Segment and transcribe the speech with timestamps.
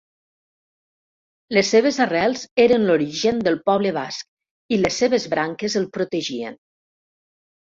[1.57, 6.59] Les seves arrels eren l'origen del poble basc i les seves branques el protegien.